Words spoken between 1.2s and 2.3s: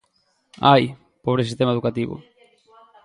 Pobre sistema educativo!